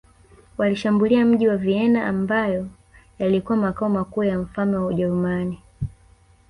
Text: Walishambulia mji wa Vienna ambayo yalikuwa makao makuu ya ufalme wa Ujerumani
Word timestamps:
Walishambulia 0.57 1.25
mji 1.25 1.47
wa 1.47 1.57
Vienna 1.57 2.05
ambayo 2.07 2.67
yalikuwa 3.19 3.57
makao 3.57 3.89
makuu 3.89 4.23
ya 4.23 4.39
ufalme 4.39 4.77
wa 4.77 4.85
Ujerumani 4.87 5.61